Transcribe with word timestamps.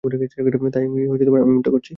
তাই 0.73 0.83
আমি 0.85 1.01
এমনটা 1.39 1.69
করেছি। 1.69 1.89